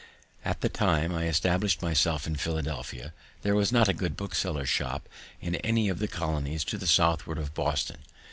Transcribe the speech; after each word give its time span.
At 0.43 0.61
the 0.61 0.67
time 0.67 1.13
I 1.13 1.27
establish'd 1.27 1.83
myself 1.83 2.25
in 2.25 2.33
Pennsylvania, 2.33 3.13
there 3.43 3.53
was 3.53 3.71
not 3.71 3.87
a 3.87 3.93
good 3.93 4.17
bookseller's 4.17 4.67
shop 4.67 5.07
in 5.39 5.57
any 5.57 5.89
of 5.89 5.99
the 5.99 6.07
colonies 6.07 6.63
to 6.63 6.79
the 6.79 6.87
southward 6.87 7.37
of 7.37 7.53
Boston. 7.53 7.97